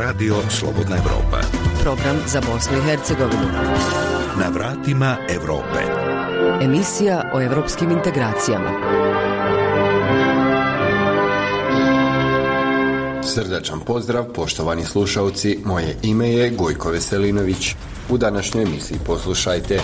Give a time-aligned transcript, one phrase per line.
[0.00, 1.40] Radio Slobodna Evropa.
[1.82, 3.48] Program za Bosnu i Hercegovinu.
[4.40, 5.78] Na vratima Evrope.
[6.62, 8.70] Emisija o evropskim integracijama.
[13.22, 15.58] Srdačan pozdrav, poštovani slušalci.
[15.64, 17.74] Moje ime je Gojko Veselinović.
[18.10, 19.80] U današnjoj emisiji poslušajte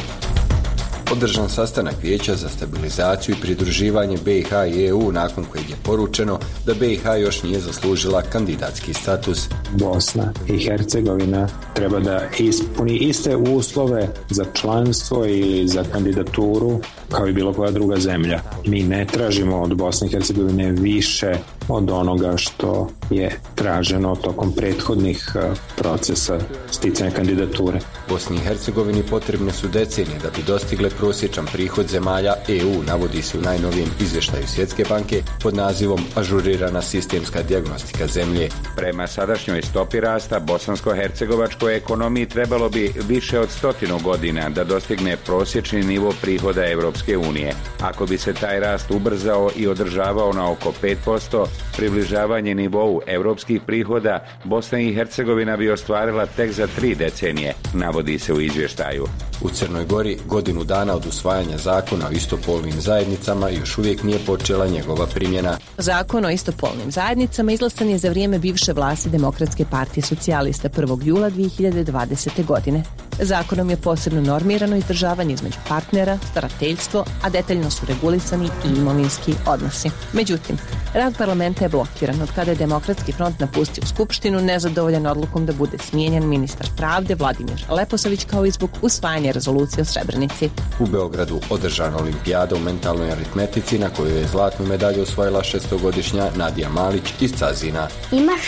[1.13, 6.75] održan sastanak Vijeća za stabilizaciju i pridruživanje BiH i EU nakon kojeg je poručeno da
[6.75, 9.49] BiH još nije zaslužila kandidatski status.
[9.73, 16.81] Bosna i Hercegovina treba da ispuni iste uslove za članstvo ili za kandidaturu
[17.11, 18.41] kao i bilo koja druga zemlja.
[18.67, 21.37] Mi ne tražimo od Bosne i Hercegovine više
[21.69, 26.39] od onoga što je traženo tokom prethodnih e, procesa
[26.71, 27.79] sticanja kandidature.
[28.09, 33.39] Bosni i Hercegovini potrebne su decenije da bi dostigle prosječan prihod zemalja EU, navodi se
[33.39, 38.49] u najnovijem izvještaju Svjetske banke pod nazivom Ažurirana sistemska dijagnostika zemlje.
[38.77, 45.83] Prema sadašnjoj stopi rasta bosansko-hercegovačkoj ekonomiji trebalo bi više od stotinu godina da dostigne prosječni
[45.83, 47.55] nivo prihoda Europske unije.
[47.81, 54.25] Ako bi se taj rast ubrzao i održavao na oko 5%, približavanje nivou europskih prihoda
[54.45, 59.07] Bosna i Hercegovina bi ostvarila tek za tri decenije, navodi se u izvještaju.
[59.41, 64.67] U Crnoj Gori godinu dana od usvajanja zakona o istopolnim zajednicama još uvijek nije počela
[64.67, 65.59] njegova primjena.
[65.79, 71.07] Zakon o istopolnim zajednicama izglasan je za vrijeme bivše vlasti Demokratske partije socijalista 1.
[71.07, 72.45] jula 2020.
[72.45, 72.83] godine.
[73.21, 79.91] Zakonom je posebno normirano izdržavanje između partnera, starateljstvo, a detaljno su regulisani i imovinski odnosi.
[80.13, 80.57] Međutim,
[80.95, 85.79] rad parlamenta je blokiran od kada je Demokratski front napustio Skupštinu nezadovoljan odlukom da bude
[85.79, 90.51] smijenjen ministar pravde Vladimir Leposavić kao i zbog usvajanja rezolucije o Srebrenici.
[90.81, 96.69] U Beogradu održana olimpijada u mentalnoj aritmetici na kojoj je zlatnu medalju osvojila šestogodišnja Nadija
[96.69, 97.89] Malić iz Cazina.
[98.13, 98.41] Imaš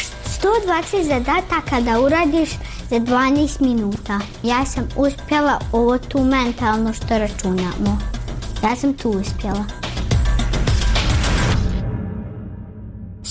[0.42, 2.50] 120 zadataka da uradiš
[2.90, 4.20] za 12 minuta.
[4.42, 7.98] Ja sam uspjela ovo tu mentalno što računamo.
[8.62, 9.64] Ja sam tu uspjela.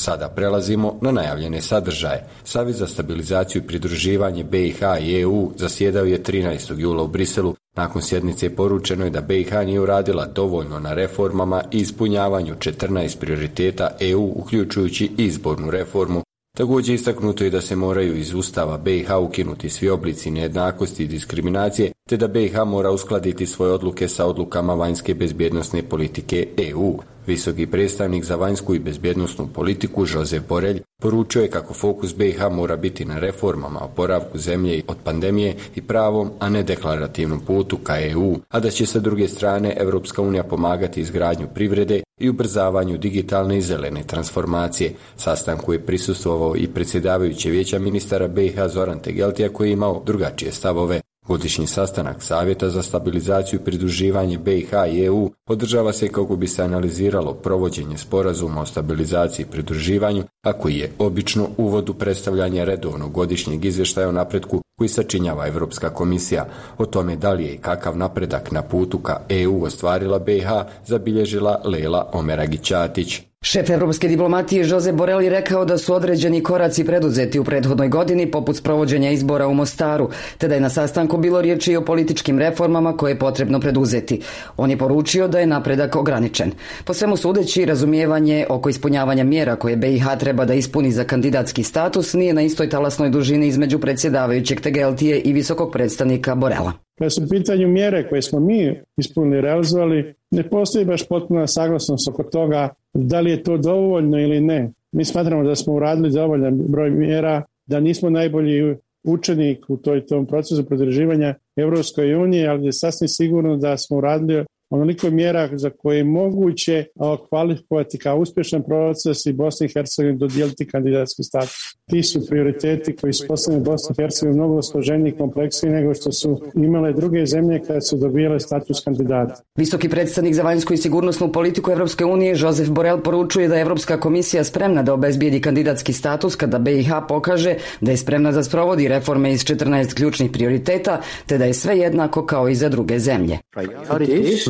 [0.08, 2.24] Sada prelazimo na najavljene sadržaje.
[2.44, 6.80] Savjet za stabilizaciju i pridruživanje BiH i EU zasjedao je 13.
[6.80, 7.56] jula u Briselu.
[7.76, 13.90] Nakon sjednice poručeno je da BiH nije uradila dovoljno na reformama i ispunjavanju 14 prioriteta
[14.00, 16.22] EU uključujući izbornu reformu.
[16.58, 21.92] Također istaknuto je da se moraju iz Ustava BiH ukinuti svi oblici nejednakosti i diskriminacije,
[22.10, 26.98] te da BiH mora uskladiti svoje odluke sa odlukama vanjske bezbjednostne politike EU.
[27.28, 32.76] Visoki predstavnik za vanjsku i bezbjednostnu politiku Josep Borelj poručio je kako fokus BiH mora
[32.76, 38.36] biti na reformama, oporavku zemlje od pandemije i pravom, a ne deklarativnom putu ka EU,
[38.50, 43.62] a da će sa druge strane Europska unija pomagati izgradnju privrede i ubrzavanju digitalne i
[43.62, 44.94] zelene transformacije.
[45.18, 51.02] Sastanku je prisustvovao i predsjedavajući vijeća ministara BiH Zoran Tegeltija koji je imao drugačije stavove.
[51.28, 56.64] Godišnji sastanak Savjeta za stabilizaciju i pridruživanje BiH i EU održava se kako bi se
[56.64, 63.66] analiziralo provođenje sporazuma o stabilizaciji i pridruživanju, a koji je obično uvodu predstavljanja redovnog godišnjeg
[63.66, 66.46] izvještaja o napretku koji sačinjava Europska komisija.
[66.78, 70.48] O tome da li je i kakav napredak na putu ka EU ostvarila BiH
[70.86, 73.22] zabilježila Lela Omeragićatić.
[73.50, 78.56] Šef evropske diplomatije Jose Borelli rekao da su određeni koraci preduzeti u prethodnoj godini poput
[78.56, 83.12] sprovođenja izbora u Mostaru, te da je na sastanku bilo riječi o političkim reformama koje
[83.12, 84.22] je potrebno preduzeti.
[84.58, 86.52] On je poručio da je napredak ograničen.
[86.86, 92.14] Po svemu sudeći, razumijevanje oko ispunjavanja mjera koje BiH treba da ispuni za kandidatski status
[92.14, 96.72] nije na istoj talasnoj dužini između predsjedavajućeg Tegeltije i visokog predstavnika Borela.
[97.00, 102.10] Kad su u pitanju mjere koje smo mi ispunili, realizovali, ne postoji baš potpuna saglasnost
[102.10, 104.72] oko toga da li je to dovoljno ili ne.
[104.92, 110.26] Mi smatramo da smo uradili dovoljan broj mjera, da nismo najbolji učenik u toj, tom
[110.26, 115.98] procesu pridruživanja Europskoj uniji, ali je sasvim sigurno da smo uradili onoliko mjera za koje
[115.98, 116.86] je moguće
[117.30, 121.78] kvalifikovati kao uspješan proces i Bosni i Hercegovini dodijeliti kandidatski status.
[121.90, 126.12] Ti su prioriteti koji su postavljeni Bosni i Hercegovini mnogo složeniji i kompleksniji nego što
[126.12, 129.36] su imale druge zemlje kada su dobijale status kandidata.
[129.56, 134.00] Visoki predstavnik za vanjsku i sigurnosnu politiku Europske unije Josef Borel poručuje da je Europska
[134.00, 139.34] komisija spremna da obezbijedi kandidatski status kada BiH pokaže da je spremna da sprovodi reforme
[139.34, 143.38] iz 14 ključnih prioriteta te da je sve jednako kao i za druge zemlje.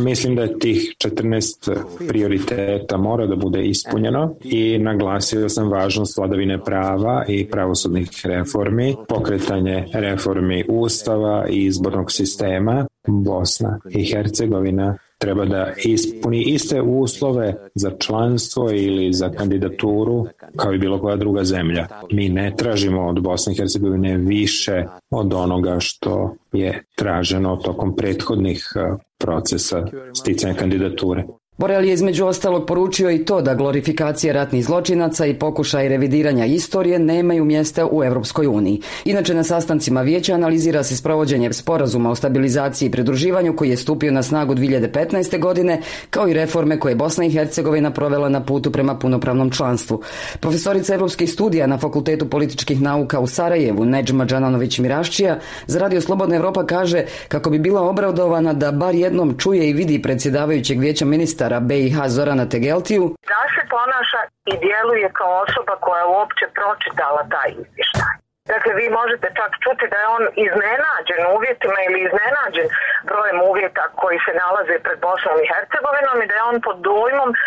[0.07, 6.63] Mislim da je tih 14 prioriteta mora da bude ispunjeno i naglasio sam važnost vladavine
[6.63, 12.87] prava i pravosudnih reformi, pokretanje reformi ustava i izbornog sistema.
[13.07, 20.77] Bosna i Hercegovina treba da ispuni iste uslove za članstvo ili za kandidaturu kao i
[20.77, 21.87] bilo koja druga zemlja.
[22.11, 28.71] Mi ne tražimo od Bosne i Hercegovine više od onoga što je traženo tokom prethodnih
[28.75, 31.23] eh, procesa sticanja kandidature.
[31.57, 36.99] Borel je između ostalog poručio i to da glorifikacije ratnih zločinaca i pokušaj revidiranja istorije
[36.99, 38.81] nemaju mjesta u Europskoj uniji.
[39.05, 44.11] Inače na sastancima vijeća analizira se sprovođenje sporazuma o stabilizaciji i pridruživanju koji je stupio
[44.11, 45.39] na snagu 2015.
[45.39, 50.01] godine, kao i reforme koje je Bosna i Hercegovina provela na putu prema punopravnom članstvu.
[50.39, 56.35] Profesorica europskih studija na Fakultetu političkih nauka u Sarajevu, Neđma Đananović Miraščija, za Radio Slobodna
[56.35, 61.46] Europa kaže kako bi bila obradovana da bar jednom čuje i vidi predsjedavajućeg vijeća ministra
[61.47, 63.15] ministara BiH Zorana Tegeltiju.
[63.27, 68.26] Da se ponaša i djeluje kao osoba koja je uopće pročitala taj izvještaj.
[68.53, 72.67] Dakle, vi možete čak čuti da je on iznenađen uvjetima ili iznenađen
[73.09, 77.29] brojem uvjeta koji se nalaze pred Bosnom i Hercegovinom i da je on pod dojmom
[77.33, 77.37] e,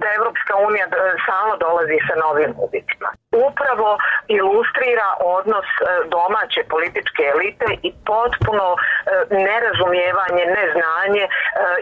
[0.00, 0.86] da Evropska unija
[1.28, 3.08] samo dolazi sa novim uvjetima.
[3.48, 3.88] Upravo
[4.38, 5.08] ilustrira
[5.38, 5.78] odnos e,
[6.16, 8.78] domaće političke elite i potpuno e,
[9.48, 11.24] nerazumijevanje, neznanje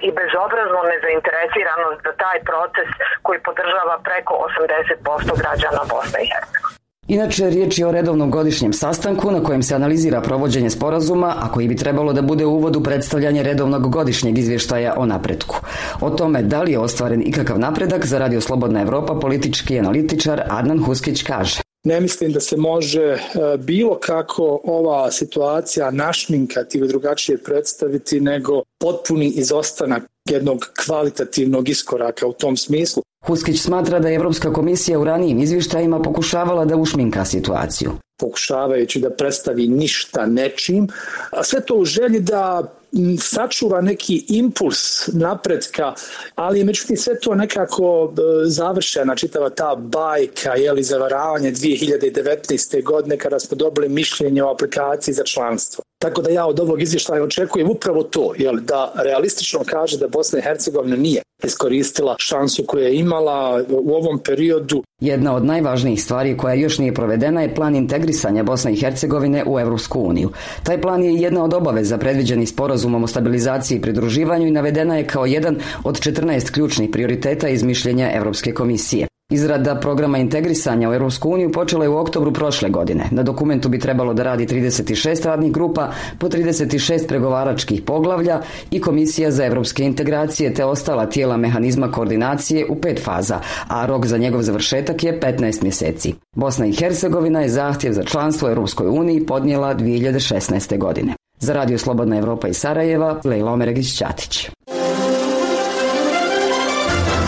[0.06, 2.88] i bezobrazno nezainteresiranost za taj proces
[3.26, 6.81] koji podržava preko 80% građana Bosne i Hercegovine.
[7.12, 11.68] Inače, riječ je o redovnom godišnjem sastanku na kojem se analizira provođenje sporazuma, a koji
[11.68, 15.56] bi trebalo da bude uvod u predstavljanje redovnog godišnjeg izvještaja o napretku.
[16.00, 20.84] O tome da li je ostvaren ikakav napredak za Radio Slobodna Evropa politički analitičar Adnan
[20.84, 21.60] Huskić kaže.
[21.84, 23.18] Ne mislim da se može e,
[23.58, 32.32] bilo kako ova situacija našminkati ili drugačije predstaviti nego potpuni izostanak jednog kvalitativnog iskoraka u
[32.32, 33.02] tom smislu.
[33.26, 37.92] Huskić smatra da je Evropska komisija u ranijim izvještajima pokušavala da ušminka situaciju.
[38.19, 40.88] Pokušavajući da predstavi ništa nečim,
[41.30, 42.72] a sve to u želji da
[43.19, 45.94] sačuva neki impuls napretka,
[46.34, 52.84] ali je međutim sve to nekako e, završena čitava ta bajka jeli, zavaravanje 2019.
[52.84, 55.84] godine kada smo dobili mišljenje o aplikaciji za članstvo.
[56.02, 60.38] Tako da ja od ovog izvještaja očekujem upravo to, jel, da realistično kaže da Bosna
[60.38, 64.82] i Hercegovina nije iskoristila šansu koju je imala u ovom periodu.
[65.00, 69.60] Jedna od najvažnijih stvari koja još nije provedena je plan integrisanja Bosne i Hercegovine u
[69.60, 70.31] Europsku uniju.
[70.62, 75.06] Taj plan je jedna od obaveza predviđenih sporazumom o stabilizaciji i pridruživanju i navedena je
[75.06, 79.11] kao jedan od 14 ključnih prioriteta iz mišljenja Europske komisije.
[79.32, 83.05] Izrada programa integrisanja u Europsku uniju počela je u oktobru prošle godine.
[83.11, 88.40] Na dokumentu bi trebalo da radi 36 radnih grupa po 36 pregovaračkih poglavlja
[88.70, 94.06] i Komisija za europske integracije te ostala tijela mehanizma koordinacije u pet faza, a rok
[94.06, 96.14] za njegov završetak je 15 mjeseci.
[96.37, 100.79] Bosna i Hercegovina je zahtjev za članstvo u Europskoj uniji podnijela 2016.
[100.79, 101.12] godine.
[101.38, 104.50] Za Radio Slobodna Evropa i Sarajeva, Lejla Omeregić-Ćatić.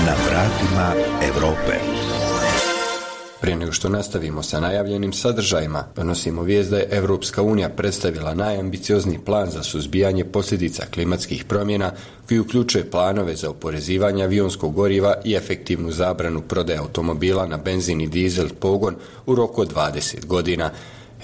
[0.06, 0.92] Na vratima
[1.44, 1.78] Evrope.
[3.40, 9.18] Prije nego što nastavimo sa najavljenim sadržajima, donosimo vijest da je Europska unija predstavila najambiciozniji
[9.18, 11.92] plan za suzbijanje posljedica klimatskih promjena
[12.28, 18.08] koji uključuje planove za oporezivanje avionskog goriva i efektivnu zabranu prodaje automobila na benzin i
[18.08, 18.96] dizel pogon
[19.26, 20.70] u roku od 20 godina.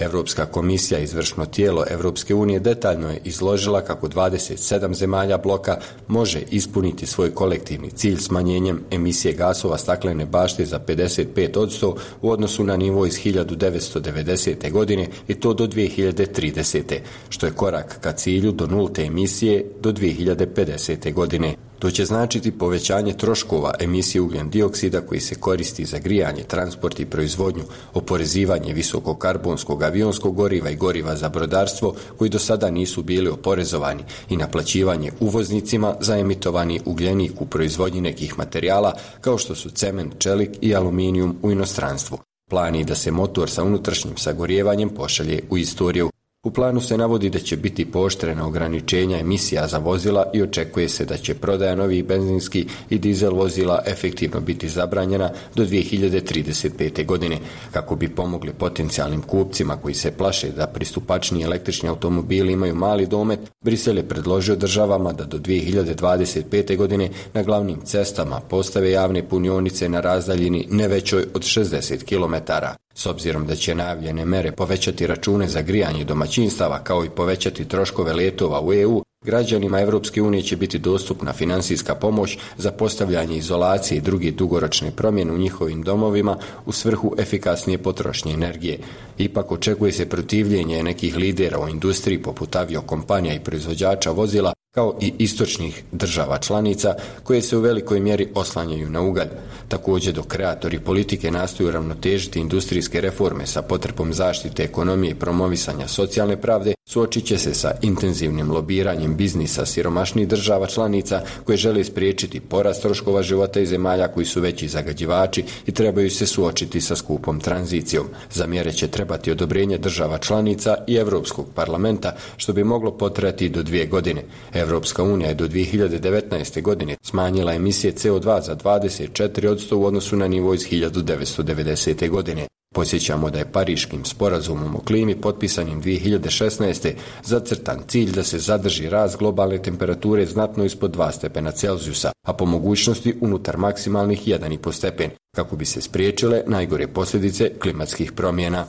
[0.01, 5.77] Europska komisija, izvršno tijelo Europske unije, detaljno je izložila kako 27 zemalja bloka
[6.07, 12.77] može ispuniti svoj kolektivni cilj smanjenjem emisije gasova staklene bašte za 55% u odnosu na
[12.77, 14.71] nivo iz 1990.
[14.71, 16.99] godine i to do 2030.
[17.29, 21.13] što je korak ka cilju do nulte emisije do 2050.
[21.13, 21.70] godine.
[21.81, 27.05] To će značiti povećanje troškova emisije ugljen dioksida koji se koristi za grijanje, transport i
[27.05, 34.03] proizvodnju, oporezivanje visokokarbonskog avionskog goriva i goriva za brodarstvo koji do sada nisu bili oporezovani
[34.29, 40.49] i naplaćivanje uvoznicima za emitovani ugljenik u proizvodnji nekih materijala kao što su cement, čelik
[40.61, 42.17] i aluminijum u inostranstvu.
[42.49, 46.10] Plan je da se motor sa unutrašnjim sagorjevanjem pošalje u istoriju
[46.43, 51.05] u planu se navodi da će biti pooštrena ograničenja emisija za vozila i očekuje se
[51.05, 57.05] da će prodaja novih benzinskih i dizel vozila efektivno biti zabranjena do 2035.
[57.05, 57.37] godine.
[57.71, 63.39] Kako bi pomogli potencijalnim kupcima koji se plaše da pristupačni električni automobili imaju mali domet,
[63.63, 66.77] Brisel je predložio državama da do 2025.
[66.77, 72.53] godine na glavnim cestama postave javne punionice na razdaljini ne većoj od 60 km.
[72.95, 78.13] S obzirom da će najavljene mere povećati račune za grijanje domaćinstava kao i povećati troškove
[78.13, 84.01] letova u EU, građanima Europske unije će biti dostupna financijska pomoć za postavljanje izolacije i
[84.01, 88.79] druge dugoročne promjene u njihovim domovima u svrhu efikasnije potrošnje energije.
[89.17, 95.13] Ipak očekuje se protivljenje nekih lidera u industriji poput aviokompanija i proizvođača vozila kao i
[95.17, 99.29] istočnih država članica koje se u velikoj mjeri oslanjaju na ugalj.
[99.71, 106.41] Također dok kreatori politike nastoju ravnotežiti industrijske reforme sa potrebom zaštite ekonomije i promovisanja socijalne
[106.41, 112.81] pravde, suočit će se sa intenzivnim lobiranjem biznisa siromašnih država članica koje žele spriječiti porast
[112.81, 118.07] troškova života i zemalja koji su veći zagađivači i trebaju se suočiti sa skupom tranzicijom.
[118.31, 123.63] Za mjere će trebati odobrenje država članica i Europskog parlamenta, što bi moglo potrajati do
[123.63, 124.23] dvije godine.
[124.53, 126.61] Europska unija je do 2019.
[126.61, 132.09] godine smanjila emisije CO2 za 24% u odnosu na nivo iz 1990.
[132.09, 132.47] godine.
[132.75, 136.93] Posjećamo da je Pariškim sporazumom o klimi potpisanim 2016.
[137.23, 142.45] zacrtan cilj da se zadrži rast globalne temperature znatno ispod 2 stepena Celzijusa, a po
[142.45, 148.67] mogućnosti unutar maksimalnih 1,5 stepen, kako bi se spriječile najgore posljedice klimatskih promjena.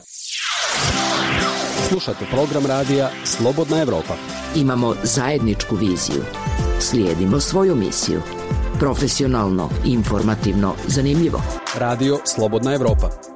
[1.89, 4.15] Slušate program radija Slobodna Evropa.
[4.55, 6.23] Imamo zajedničku viziju.
[6.79, 8.21] Slijedimo svoju misiju.
[8.79, 11.41] Profesionalno, informativno, zanimljivo.
[11.77, 13.32] Radio Slobodna Evropa.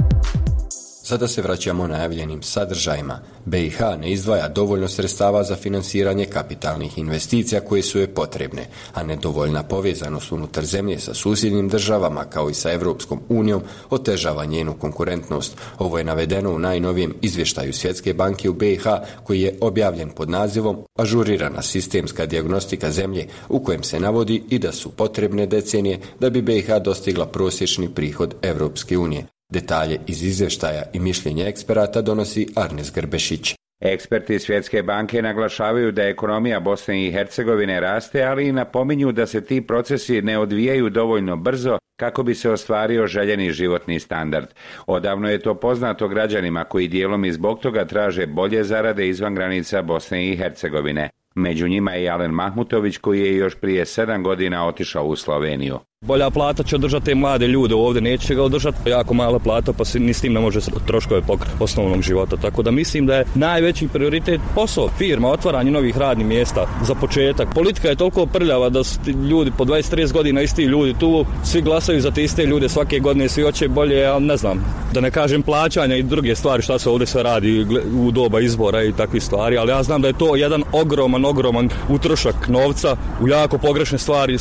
[1.08, 3.20] Sada se vraćamo najavljenim sadržajima.
[3.46, 9.64] BiH ne izdvaja dovoljno sredstava za financiranje kapitalnih investicija koje su je potrebne, a nedovoljna
[9.64, 15.58] povezanost unutar zemlje sa susjednim državama kao i sa Europskom unijom otežava njenu konkurentnost.
[15.80, 18.86] Ovo je navedeno u najnovijem izvještaju Svjetske banke u BiH
[19.24, 24.72] koji je objavljen pod nazivom Ažurirana sistemska dijagnostika zemlje u kojem se navodi i da
[24.72, 29.37] su potrebne decenije da bi BiH dostigla prosječni prihod Europske unije.
[29.50, 33.56] Detalje iz izvještaja i mišljenja eksperata donosi Arnes Grbešić.
[33.80, 39.46] Eksperti Svjetske banke naglašavaju da ekonomija Bosne i Hercegovine raste, ali i napominju da se
[39.46, 44.48] ti procesi ne odvijaju dovoljno brzo kako bi se ostvario željeni životni standard.
[44.88, 49.82] Odavno je to poznato građanima koji dijelom i zbog toga traže bolje zarade izvan granica
[49.82, 51.10] Bosne i Hercegovine.
[51.36, 55.80] Među njima je Alen Mahmutović koji je još prije sedam godina otišao u Sloveniju.
[56.08, 59.86] Bolja plata će održati te mlade ljude ovdje, neće ga održati jako mala plata pa
[59.86, 62.38] se ni s tim ne može troškove pokriti osnovnog života.
[62.38, 67.54] Tako da mislim da je najveći prioritet posao, firma, otvaranje novih radnih mjesta za početak.
[67.54, 69.00] Politika je toliko prljava da su
[69.30, 73.30] ljudi po 20-30 godina isti ljudi tu, svi glasaju za te iste ljude svake godine,
[73.30, 76.90] svi hoće bolje, ali ne znam, da ne kažem plaćanja i druge stvari šta se
[76.90, 80.36] ovdje sve radi u doba izbora i takvih stvari, ali ja znam da je to
[80.36, 84.38] jedan ogroman, ogroman utrošak novca u jako pogrešne stvari.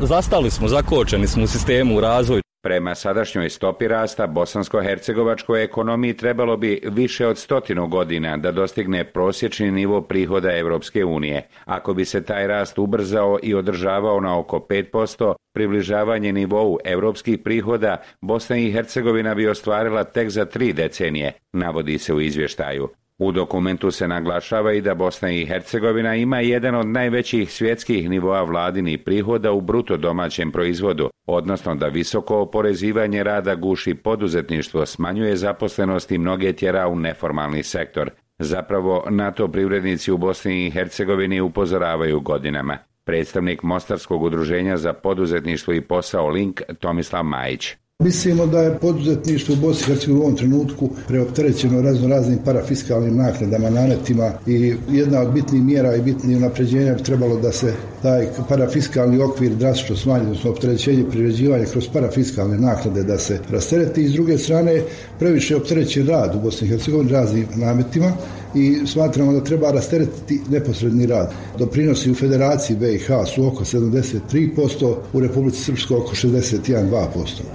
[0.00, 2.42] Zastali smo, zako zakočeni smo u sistemu u razvoju.
[2.62, 9.70] Prema sadašnjoj stopi rasta bosansko-hercegovačkoj ekonomiji trebalo bi više od stotinu godina da dostigne prosječni
[9.70, 11.48] nivo prihoda Europske unije.
[11.64, 17.96] Ako bi se taj rast ubrzao i održavao na oko 5%, približavanje nivou europskih prihoda
[18.20, 22.88] Bosna i Hercegovina bi ostvarila tek za tri decenije, navodi se u izvještaju.
[23.18, 28.42] U dokumentu se naglašava i da Bosna i Hercegovina ima jedan od najvećih svjetskih nivoa
[28.42, 36.12] vladinih prihoda u bruto domaćem proizvodu, odnosno da visoko oporezivanje rada guši poduzetništvo, smanjuje zaposlenost
[36.12, 38.10] i mnoge tjera u neformalni sektor.
[38.38, 42.78] Zapravo, NATO privrednici u Bosni i Hercegovini upozoravaju godinama.
[43.04, 47.76] Predstavnik Mostarskog udruženja za poduzetništvo i posao Link Tomislav Majić.
[48.04, 54.32] Mislimo da je poduzetništvo u Bosni u ovom trenutku preopterećeno razno raznim parafiskalnim naknadama, nanetima
[54.46, 59.54] i jedna od bitnih mjera i bitnih unapređenja bi trebalo da se taj parafiskalni okvir
[59.54, 64.82] drastično smanji, odnosno opterećenje priređivanja kroz parafiskalne naknade da se rastereti i s druge strane
[65.18, 66.78] previše opterećen rad u Bosni
[67.10, 68.12] raznim nametima
[68.54, 71.32] i smatramo da treba rasteretiti neposredni rad.
[71.58, 77.06] Doprinosi u Federaciji BiH su oko 73%, u Republici Srpskoj oko 61,2%.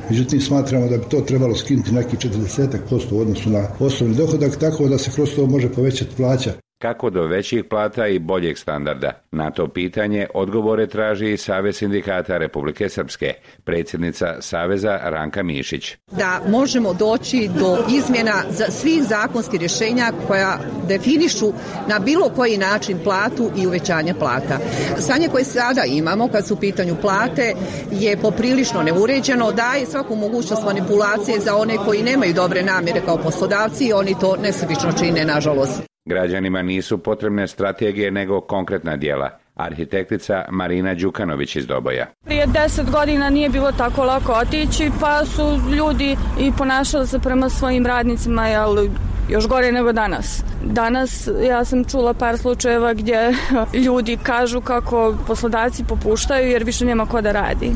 [0.09, 4.87] Međutim, smatramo da bi to trebalo skinuti neki 40% u odnosu na osnovni dohodak, tako
[4.87, 9.11] da se kroz to može povećati plaća kako do većih plata i boljeg standarda.
[9.31, 15.95] Na to pitanje odgovore traži i Savez sindikata Republike Srpske, predsjednica Saveza Ranka Mišić.
[16.11, 21.53] Da možemo doći do izmjena za svih zakonskih rješenja koja definišu
[21.87, 24.57] na bilo koji način platu i uvećanje plata.
[24.97, 27.53] Stanje koje sada imamo kad su u pitanju plate
[27.91, 33.85] je poprilično neuređeno, daje svaku mogućnost manipulacije za one koji nemaju dobre namjere kao poslodavci
[33.85, 35.92] i oni to nesebično čine, nažalost.
[36.05, 39.29] Građanima nisu potrebne strategije nego konkretna djela.
[39.55, 42.07] Arhitektica Marina Đukanović iz Doboja.
[42.25, 47.49] Prije deset godina nije bilo tako lako otići, pa su ljudi i ponašali se prema
[47.49, 48.87] svojim radnicima, jel,
[49.29, 50.43] još gore nego danas.
[50.63, 53.33] Danas ja sam čula par slučajeva gdje
[53.85, 57.71] ljudi kažu kako poslodavci popuštaju jer više nema ko da radi.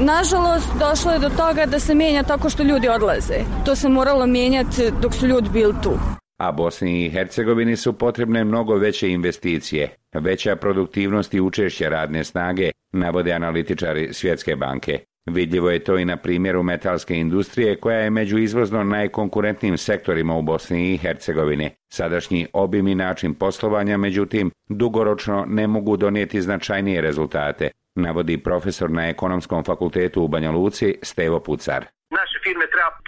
[0.00, 3.38] Nažalost, došlo je do toga da se mijenja tako što ljudi odlaze.
[3.64, 6.19] To se moralo mijenjati dok su ljudi bili tu.
[6.40, 12.70] A Bosni i Hercegovini su potrebne mnogo veće investicije, veća produktivnost i učešće radne snage,
[12.92, 14.98] navode analitičari Svjetske banke.
[15.26, 20.42] Vidljivo je to i na primjeru metalske industrije koja je među izvozno najkonkurentnijim sektorima u
[20.42, 21.70] Bosni i Hercegovini.
[21.92, 29.08] Sadašnji obim i način poslovanja, međutim, dugoročno ne mogu donijeti značajnije rezultate, navodi profesor na
[29.08, 31.86] Ekonomskom fakultetu u Banja Luci Stevo Pucar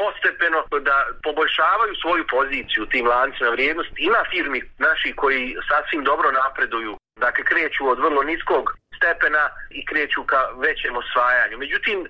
[0.03, 3.99] postepeno da poboljšavaju svoju poziciju u tim lancima vrijednosti.
[4.09, 6.93] Ima firmi naši koji sasvim dobro napreduju,
[7.25, 8.65] dakle kreću od vrlo niskog
[8.99, 9.45] stepena
[9.79, 11.57] i kreću ka većem osvajanju.
[11.65, 12.09] Međutim, e,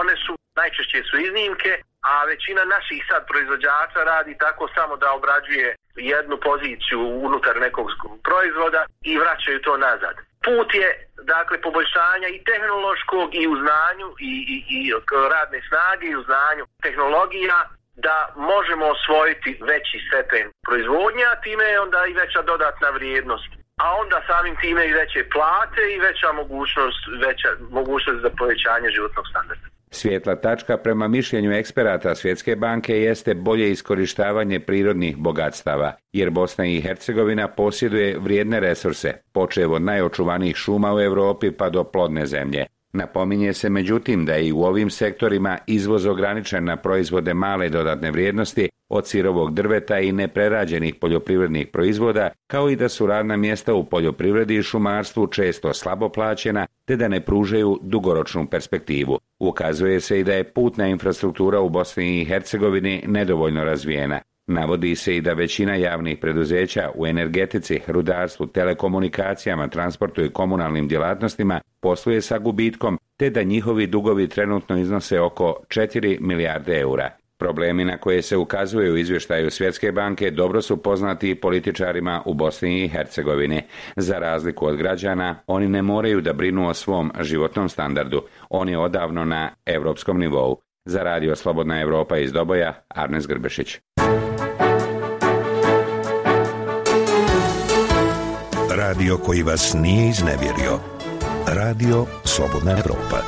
[0.00, 1.72] one su najčešće su iznimke,
[2.10, 5.68] a većina naših sad proizvođača radi tako samo da obrađuje
[6.14, 7.86] jednu poziciju unutar nekog
[8.28, 10.16] proizvoda i vraćaju to nazad.
[10.46, 10.88] Put je
[11.34, 14.80] dakle poboljšanja i tehnološkog i u znanju i, i, i
[15.34, 17.58] radne snage i u znanju tehnologija
[18.06, 23.86] da možemo osvojiti veći stepen proizvodnja, a time je onda i veća dodatna vrijednost a
[24.02, 29.75] onda samim time i veće plate i veća mogućnost, veća mogućnost za povećanje životnog standarda.
[29.90, 36.80] Svijetla tačka prema mišljenju eksperata Svjetske banke jeste bolje iskorištavanje prirodnih bogatstava, jer Bosna i
[36.80, 42.66] Hercegovina posjeduje vrijedne resurse, počev od najočuvanijih šuma u Europi pa do plodne zemlje.
[42.92, 48.10] Napominje se međutim da je i u ovim sektorima izvoz ograničen na proizvode male dodatne
[48.10, 53.84] vrijednosti od sirovog drveta i neprerađenih poljoprivrednih proizvoda, kao i da su radna mjesta u
[53.84, 59.18] poljoprivredi i šumarstvu često slabo plaćena, te da ne pružaju dugoročnu perspektivu.
[59.38, 64.20] Ukazuje se i da je putna infrastruktura u Bosni i Hercegovini nedovoljno razvijena.
[64.46, 71.60] Navodi se i da većina javnih preduzeća u energetici, rudarstvu, telekomunikacijama, transportu i komunalnim djelatnostima
[71.80, 77.10] posluje sa gubitkom, te da njihovi dugovi trenutno iznose oko 4 milijarde eura.
[77.38, 82.84] Problemi na koje se ukazuje u izvještaju Svjetske banke dobro su poznati političarima u Bosni
[82.84, 83.62] i Hercegovini.
[83.96, 88.22] Za razliku od građana, oni ne moraju da brinu o svom životnom standardu.
[88.50, 90.60] On je odavno na europskom nivou.
[90.84, 93.78] Za radio Slobodna Europa iz Doboja, Arnes Grbešić.
[98.70, 100.78] Radio koji vas nije iznevjerio.
[101.46, 103.22] Radio Slobodna Europa.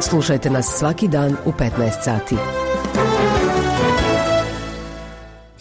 [0.00, 2.65] Slušajte nas svaki dan u 15 sati.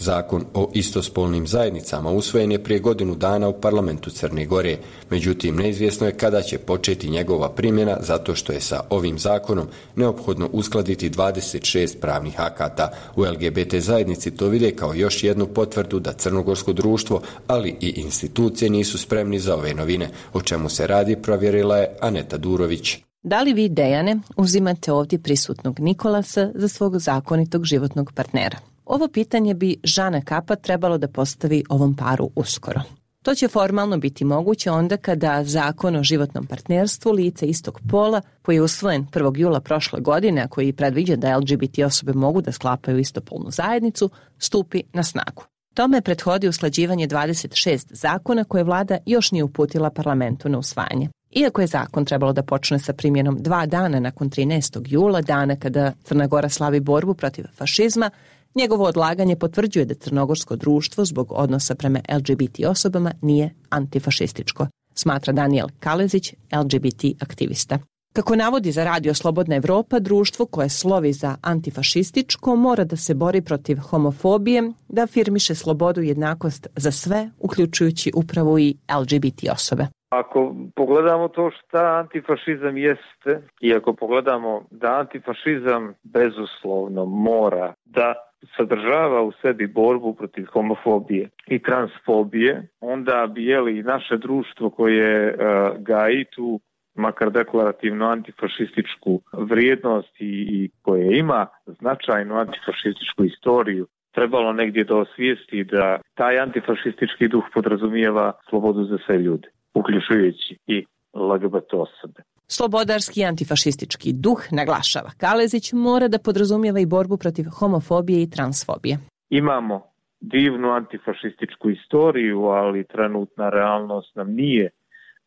[0.05, 4.77] Zakon o istospolnim zajednicama usvojen je prije godinu dana u parlamentu Crne Gore,
[5.09, 10.49] međutim neizvjesno je kada će početi njegova primjena zato što je sa ovim zakonom neophodno
[10.53, 12.91] uskladiti 26 pravnih akata.
[13.15, 18.69] U LGBT zajednici to vide kao još jednu potvrdu da crnogorsko društvo, ali i institucije
[18.69, 22.97] nisu spremni za ove novine, o čemu se radi provjerila je Aneta Durović.
[23.23, 28.74] Da li vi, Dejane, uzimate ovdje prisutnog Nikolasa za svog zakonitog životnog partnera?
[28.85, 32.81] Ovo pitanje bi Žana Kapa trebalo da postavi ovom paru uskoro.
[33.23, 38.55] To će formalno biti moguće onda kada zakon o životnom partnerstvu lice istog pola, koji
[38.55, 39.37] je usvojen 1.
[39.37, 44.83] jula prošle godine, a koji predviđa da LGBT osobe mogu da sklapaju istopolnu zajednicu, stupi
[44.93, 45.43] na snagu.
[45.73, 51.09] Tome prethodi usklađivanje 26 zakona koje vlada još nije uputila parlamentu na usvajanje.
[51.31, 54.81] Iako je zakon trebalo da počne sa primjenom dva dana nakon 13.
[54.85, 58.09] jula, dana kada Crna Gora slavi borbu protiv fašizma,
[58.55, 65.67] Njegovo odlaganje potvrđuje da crnogorsko društvo zbog odnosa prema LGBT osobama nije antifašističko, smatra Daniel
[65.79, 67.79] Kalezić, LGBT aktivista.
[68.13, 73.41] Kako navodi za Radio Slobodna Evropa, društvo koje slovi za antifašističko mora da se bori
[73.41, 79.87] protiv homofobije, da afirmiše slobodu i jednakost za sve, uključujući upravo i LGBT osobe.
[80.09, 88.13] Ako pogledamo to šta antifašizam jeste i ako pogledamo da antifašizam bezuslovno mora da
[88.57, 95.37] sadržava u sebi borbu protiv homofobije i transfobije, onda bi jeli naše društvo koje uh,
[95.83, 96.59] gaji tu
[96.95, 101.47] makar deklarativno antifašističku vrijednost i, i koje ima
[101.79, 109.17] značajnu antifašističku istoriju, trebalo negdje da osvijesti da taj antifašistički duh podrazumijeva slobodu za sve
[109.17, 112.21] ljude, uključujući i LGBT osobe.
[112.47, 118.97] Slobodarski antifašistički duh, naglašava Kalezić, mora da podrazumijeva i borbu protiv homofobije i transfobije.
[119.29, 119.83] Imamo
[120.19, 124.69] divnu antifašističku istoriju, ali trenutna realnost nam nije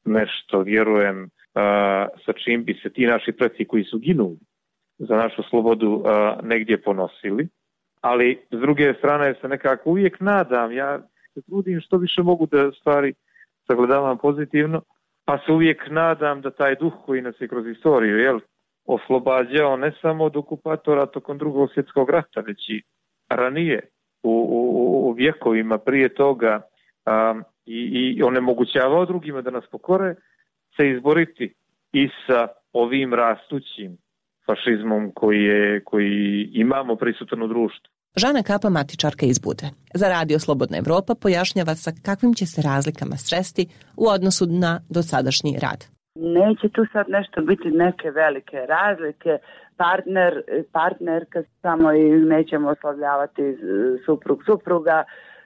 [0.04, 1.30] nešto, vjerujem,
[2.26, 4.38] sa čim bi se ti naši preci koji su ginuli
[4.98, 6.04] za našu slobodu
[6.42, 7.48] negdje ponosili.
[8.00, 11.00] Ali s druge strane se nekako uvijek nadam, ja
[11.34, 13.14] se trudim što više mogu da stvari
[13.66, 14.82] sagledavam pozitivno,
[15.28, 18.40] pa se uvijek nadam da taj duh koji nas je kroz istoriju jel,
[18.86, 22.82] oslobađao ne samo od okupatora tokom drugog svjetskog rata, već i
[23.28, 23.80] ranije
[24.22, 26.60] u, u, u vjekovima prije toga
[27.06, 30.14] a, i, i onemogućavao drugima da nas pokore,
[30.76, 31.54] se izboriti
[31.92, 33.96] i sa ovim rastućim
[34.46, 37.92] fašizmom koji, je, koji imamo prisutan u društvu.
[38.22, 39.66] Žana Kapa matičarka iz Bude.
[39.94, 43.64] Za radio Slobodna Evropa pojašnjava sa kakvim će se razlikama sresti
[43.96, 45.80] u odnosu na dosadašnji rad.
[46.38, 49.38] Neće tu sad nešto biti neke velike razlike.
[49.76, 50.32] Partner,
[50.72, 52.04] partnerka samo i
[52.34, 53.42] nećemo oslavljavati
[54.06, 55.04] suprug supruga,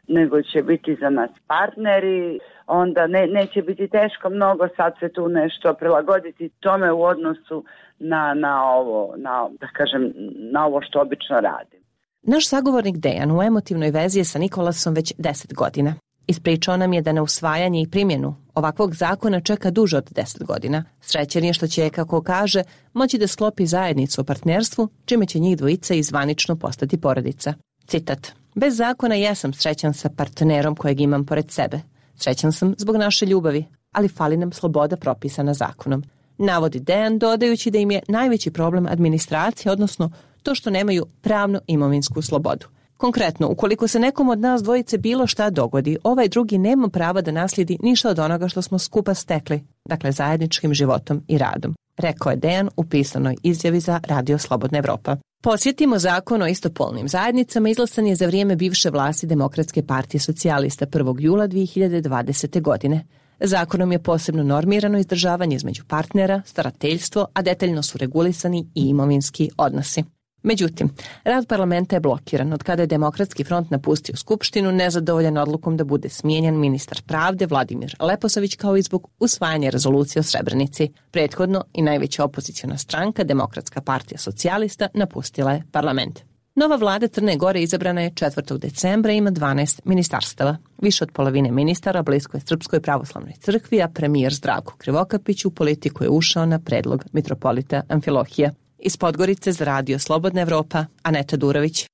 [0.09, 5.29] nego će biti za nas partneri, onda ne, neće biti teško mnogo sad se tu
[5.29, 7.65] nešto prilagoditi tome u odnosu
[7.99, 10.13] na, na ovo, na, da kažem,
[10.53, 11.82] na ovo što obično radim.
[12.25, 15.95] Naš sagovornik Dejan u emotivnoj vezi je sa Nikolasom već 10 godina.
[16.27, 20.85] Ispričao nam je da na usvajanje i primjenu ovakvog zakona čeka duže od 10 godina.
[21.01, 25.57] Srećen je što će, kako kaže, moći da sklopi zajednicu o partnerstvu, čime će njih
[25.57, 27.55] dvojica izvanično postati porodica.
[27.87, 28.33] Citat.
[28.55, 31.81] Bez zakona jesam srećan sa partnerom kojeg imam pored sebe.
[32.17, 36.05] Srećan sam zbog naše ljubavi, ali fali nam sloboda propisana zakonom.
[36.39, 40.11] Navodi Dejan dodajući da im je najveći problem administracija, odnosno
[40.43, 42.67] to što nemaju pravno imovinsku slobodu.
[42.97, 47.31] Konkretno, ukoliko se nekom od nas dvojice bilo šta dogodi, ovaj drugi nema prava da
[47.31, 52.37] naslijedi ništa od onoga što smo skupa stekli, dakle zajedničkim životom i radom, rekao je
[52.37, 55.17] Dejan u pisanoj izjavi za Radio Slobodna Evropa.
[55.43, 61.17] Posjetimo zakon o istopolnim zajednicama izlasan je za vrijeme bivše vlasti Demokratske partije socijalista 1.
[61.21, 62.61] jula 2020.
[62.61, 63.05] godine.
[63.41, 70.05] Zakonom je posebno normirano izdržavanje između partnera, starateljstvo, a detaljno su regulisani i imovinski odnosi.
[70.43, 70.91] Međutim,
[71.25, 76.09] rad parlamenta je blokiran od kada je Demokratski front napustio Skupštinu nezadovoljan odlukom da bude
[76.09, 80.93] smijenjen ministar pravde Vladimir Leposavić kao i zbog usvajanja rezolucije o Srebrenici.
[81.11, 86.21] Prethodno i najveća opozicijona stranka, Demokratska partija socijalista, napustila je parlament.
[86.55, 88.59] Nova vlada Crne Gore izabrana je 4.
[88.59, 90.57] decembra i ima 12 ministarstava.
[90.83, 96.05] Više od polovine ministara blisko je Srpskoj pravoslavnoj crkvi, a premijer Zdravko Krivokapić u politiku
[96.05, 98.51] je ušao na predlog mitropolita Amfilohija.
[98.85, 101.87] Iz Podgorice za radio Slobodna Evropa, Aneta Durović.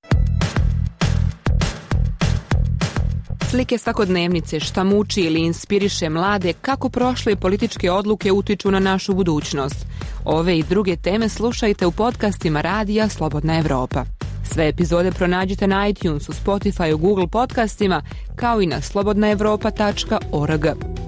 [3.51, 9.87] Slike svakodnevnice šta muči ili inspiriše mlade kako prošle političke odluke utiču na našu budućnost.
[10.25, 14.05] Ove i druge teme slušajte u podcastima Radija Slobodna Evropa.
[14.53, 18.03] Sve epizode pronađite na iTunesu, Spotify, Google podcastima,
[18.37, 20.67] kao i na slobodnaevropa.org.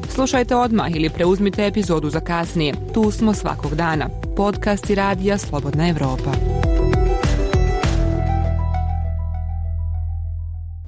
[0.09, 2.75] Slušajte odmah ili preuzmite epizodu za kasnije.
[2.95, 4.09] Tu smo svakog dana.
[4.37, 6.33] Podcast i radija Slobodna Evropa.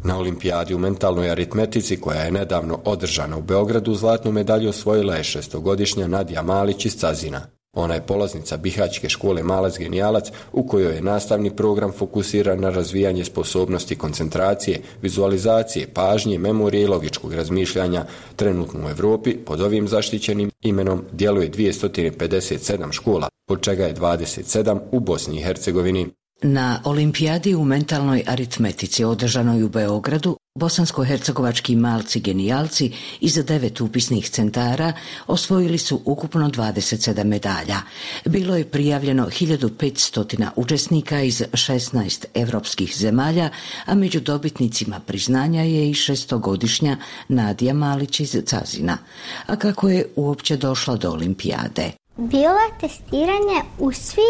[0.04, 5.24] Na olimpijadi u mentalnoj aritmetici koja je nedavno održana u Beogradu zlatnu medalju osvojila je
[5.24, 7.40] šestogodišnja Nadija Malić iz Cazina.
[7.76, 13.24] Ona je polaznica Bihaćke škole Malac Genijalac u kojoj je nastavni program fokusiran na razvijanje
[13.24, 18.04] sposobnosti koncentracije, vizualizacije, pažnje, memorije i logičkog razmišljanja.
[18.36, 25.00] Trenutno u Europi pod ovim zaštićenim imenom djeluje 257 škola, od čega je 27 u
[25.00, 26.21] Bosni i Hercegovini.
[26.42, 34.92] Na olimpijadi u mentalnoj aritmetici održanoj u Beogradu Bosansko-hercegovački malci genijalci iz devet upisnih centara
[35.26, 37.76] osvojili su ukupno 27 medalja.
[38.24, 43.50] Bilo je prijavljeno 1500 učesnika iz 16 evropskih zemalja,
[43.86, 46.96] a među dobitnicima priznanja je i šestogodišnja
[47.28, 48.98] Nadija Malić iz Cazina.
[49.46, 51.90] A kako je uopće došla do olimpijade?
[52.16, 54.28] Bilo je testiranje u svi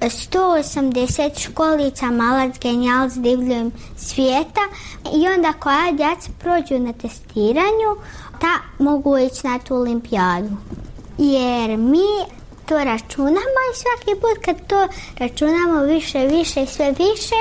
[0.00, 4.60] 180 školica malac genijal s divljom svijeta
[5.14, 7.96] i onda koja djeca prođu na testiranju,
[8.40, 10.48] ta mogu ići na tu olimpijadu.
[11.18, 12.08] Jer mi
[12.66, 17.40] to računamo i svaki put kad to računamo više, više i sve više,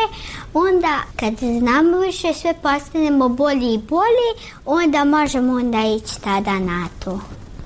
[0.53, 4.31] onda kad znamo više sve postanemo bolji i bolji,
[4.65, 7.19] onda možemo onda ići tada na to.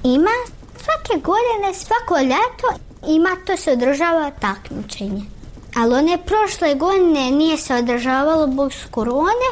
[0.04, 0.32] Ima
[0.78, 5.22] svake godine, svako ljeto ima to se održava takmičenje.
[5.76, 9.50] Ali one prošle godine nije se održavalo zbog korone,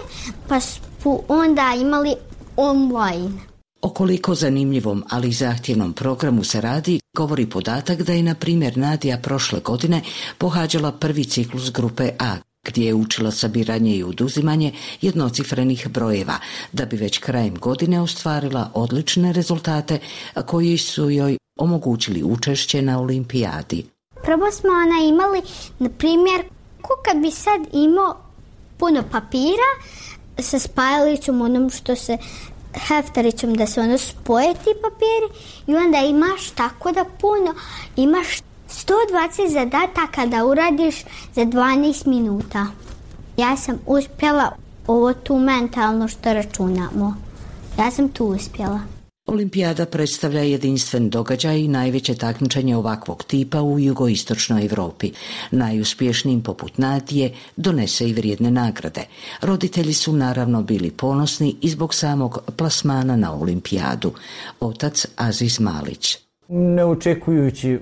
[0.48, 2.16] pa su onda imali
[2.58, 3.50] online.
[3.82, 9.18] O koliko zanimljivom, ali zahtjevnom programu se radi, govori podatak da je, na primjer, Nadija
[9.18, 10.02] prošle godine
[10.38, 16.38] pohađala prvi ciklus grupe A, gdje je učila sabiranje i oduzimanje jednocifrenih brojeva,
[16.72, 20.00] da bi već krajem godine ostvarila odlične rezultate
[20.46, 23.86] koji su joj omogućili učešće na olimpijadi.
[24.24, 25.42] Prvo smo ona imali,
[25.80, 26.42] na primjer,
[26.82, 28.18] ko kad bi sad imao
[28.78, 29.70] puno papira
[30.40, 32.18] sa spajalicom, onom što se
[32.74, 37.54] heftaricom da se ono spoje ti papiri i onda imaš tako da puno,
[37.96, 38.28] imaš
[38.70, 41.04] 120 zadataka da uradiš
[41.36, 42.68] za 12 minuta.
[43.38, 44.52] Ja sam uspjela
[44.88, 47.16] ovo tu mentalno što računamo.
[47.78, 48.99] Ja sam tu uspjela.
[49.30, 55.12] Olimpijada predstavlja jedinstven događaj i najveće takmičenje ovakvog tipa u jugoistočnoj Europi.
[55.52, 59.02] Najuspješnijim poput Nadije donese i vrijedne nagrade.
[59.42, 64.12] Roditelji su naravno bili ponosni i zbog samog plasmana na Olimpijadu.
[64.60, 66.18] Otac Aziz Malić.
[66.48, 67.80] Ne očekujući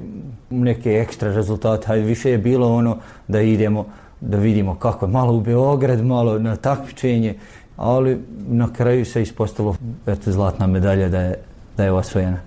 [0.49, 3.85] neke ekstra rezultate, ali više je bilo ono da idemo
[4.21, 7.35] da vidimo kako je malo u Beograd, malo na takmičenje
[7.77, 9.75] ali na kraju se ispostavilo
[10.07, 11.39] eto, zlatna medalja da je,
[11.77, 12.39] da je osvojena.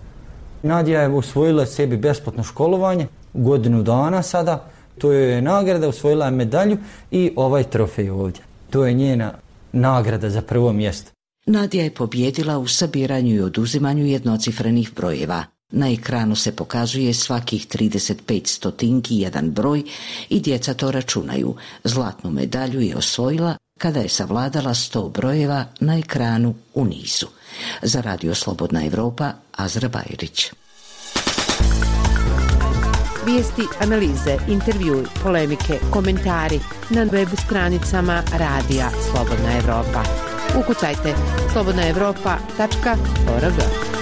[0.63, 6.77] Nadija je osvojila sebi besplatno školovanje, godinu dana sada, to je nagrada, osvojila je medalju
[7.11, 8.43] i ovaj trofej ovdje.
[8.71, 9.33] To je njena
[9.73, 11.11] nagrada za prvo mjesto.
[11.47, 15.45] Nadija je pobjedila u sabiranju i oduzimanju jednocifrenih brojeva.
[15.73, 19.83] Na ekranu se pokazuje svakih 35 stotinki jedan broj
[20.29, 21.55] i djeca to računaju.
[21.85, 27.27] Zlatnu medalju je osvojila kada je savladala sto brojeva na ekranu u nizu.
[27.83, 30.53] Za Radio Slobodna Evropa, Azra Bajrić.
[33.27, 40.05] Vijesti, analize, intervju, polemike, komentari na web stranicama Radija Slobodna Evropa.
[40.61, 41.15] Ukucajte
[41.53, 44.00] slobodnaevropa.org.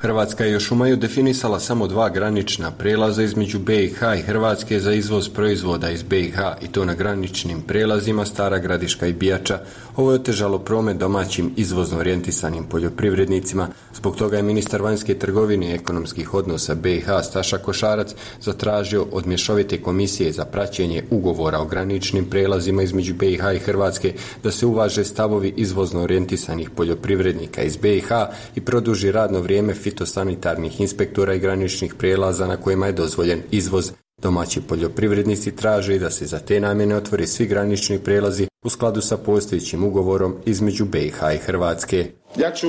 [0.00, 4.92] Hrvatska je još u maju definisala samo dva granična prelaza između BiH i Hrvatske za
[4.92, 9.58] izvoz proizvoda iz BiH i to na graničnim prelazima Stara Gradiška i Bijača.
[9.96, 13.68] Ovo je otežalo promet domaćim izvozno orijentisanim poljoprivrednicima.
[13.94, 19.82] Zbog toga je ministar vanjske trgovine i ekonomskih odnosa BiH Staša Košarac zatražio od mješovite
[19.82, 25.54] komisije za praćenje ugovora o graničnim prelazima između BiH i Hrvatske da se uvaže stavovi
[25.56, 28.08] izvozno orijentisanih poljoprivrednika iz BiH
[28.54, 33.90] i produži radno vrijeme fitosanitarnih inspektora i graničnih prijelaza na kojima je dozvoljen izvoz.
[34.22, 39.16] Domaći poljoprivrednici traže da se za te namjene otvori svi granični prijelazi u skladu sa
[39.16, 42.06] postojećim ugovorom između BiH i Hrvatske.
[42.36, 42.68] Ja ću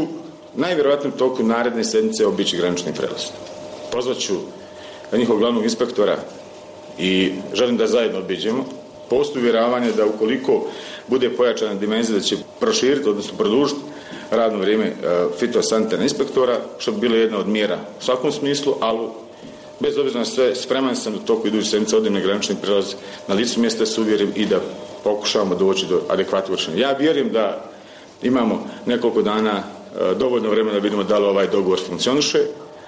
[0.55, 3.21] najvjerojatnije toku naredne sedmice obići granični prijelaz.
[3.91, 4.33] Pozvat ću
[5.17, 6.17] njihovog glavnog inspektora
[6.99, 8.65] i želim da zajedno obiđemo.
[9.09, 10.67] Postoji uvjeravanje da ukoliko
[11.07, 13.81] bude pojačana dimenzija da će proširiti, odnosno produžiti
[14.31, 14.93] radno vrijeme e,
[15.39, 19.07] fitosanitarnog inspektora, što bi bila jedna od mjera u svakom smislu, ali
[19.79, 22.93] bez obzira na sve, spreman sam u toku iduće sedmice odim na granični prelaz
[23.27, 24.59] na licu mjesta se uvjerim i da
[25.03, 26.77] pokušavamo doći do adekvatnog rješenja.
[26.77, 27.65] Ja vjerujem da
[28.21, 32.39] imamo nekoliko dana e, dovoljno vremena da vidimo da li ovaj dogovor funkcioniše.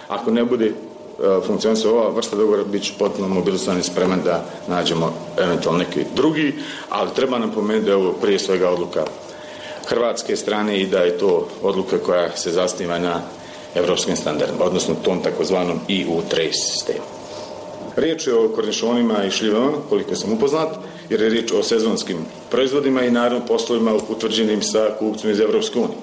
[0.08, 0.72] Ako ne bude e,
[1.48, 6.54] funkcionisao ova vrsta dogovora, bit ću potpuno mobilizovan i spreman da nađemo eventualno neki drugi,
[6.90, 9.06] ali treba nam pomenuti da je ovo prije svega odluka
[9.88, 13.22] hrvatske strane i da je to odluka koja se zasniva na
[13.76, 17.06] evropskim standardima, odnosno tom takozvanom EU trace sistemu.
[17.96, 20.70] Riječ je o kornišonima i šljivama, koliko sam upoznat,
[21.10, 22.18] jer je riječ o sezonskim
[22.52, 25.98] proizvodima i naravno poslovima utvrđenim sa kupcima iz Evropske unije.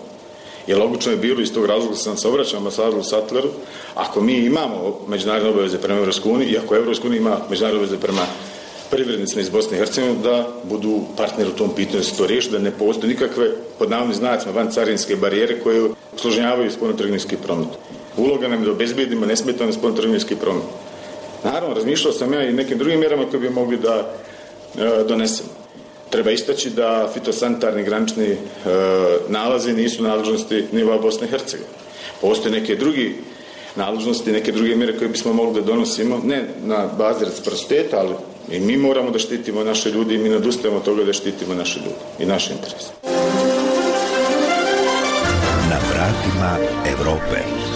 [0.66, 3.48] Jer logično je bilo iz tog razloga sam se obraćao ambasadoru Sattleru,
[3.94, 8.00] ako mi imamo međunarodne obaveze prema Evropskoj uniji i ako Evropska unija ima međunarodne obaveze
[8.00, 8.22] prema
[8.90, 12.58] privrednicima iz Bosne i Hercegovine da budu partneri u tom pitanju se to riješi, da
[12.58, 17.68] ne postoje nikakve pod navodnim znacima van carinske barijere koje usloženjavaju spoljnotrgovinski promet.
[18.16, 20.64] Uloga nam je da obezbedimo nesmetano spoljnotrgovinski promet.
[21.44, 24.12] Naravno, razmišljao sam ja i nekim drugim mjerama koje bi mogli da
[24.78, 25.48] e, donesemo.
[26.10, 28.36] Treba istaći da fitosanitarni granični e,
[29.28, 31.74] nalazi nisu nadležnosti nivoa Bosne i Hercegovine.
[32.20, 33.14] Postoje neke drugi
[33.76, 38.14] nadležnosti, neke druge mjere koje bismo mogli da donosimo, ne na bazi reciprociteta, ali
[38.50, 42.00] i mi moramo da štitimo naše ljudi i mi nadustajemo toga da štitimo naše ljudi
[42.18, 42.92] i naše interese.
[45.70, 47.69] Na vratima Evrope.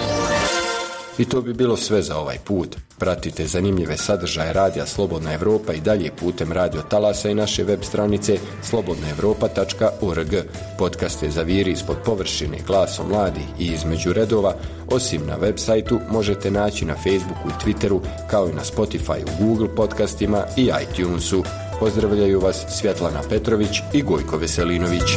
[1.19, 2.77] I to bi bilo sve za ovaj put.
[2.99, 8.39] Pratite zanimljive sadržaje Radija Slobodna Evropa i dalje putem radio talasa i naše web stranice
[8.63, 10.35] slobodnaevropa.org.
[10.79, 14.55] Podcaste za viri ispod površine glasom mladi i između redova,
[14.91, 18.01] osim na web sajtu možete naći na Facebooku i Twitteru,
[18.31, 21.45] kao i na Spotify, Google podcastima i iTunesu.
[21.81, 25.09] Pozdravljaju vas Svjetlana Petrović i Gojko Veselinović.